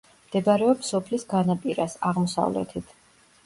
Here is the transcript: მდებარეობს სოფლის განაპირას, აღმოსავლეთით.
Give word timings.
მდებარეობს 0.27 0.89
სოფლის 0.93 1.27
განაპირას, 1.35 1.99
აღმოსავლეთით. 2.13 3.01